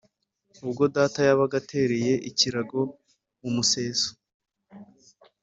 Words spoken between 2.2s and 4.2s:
ikirago mu museso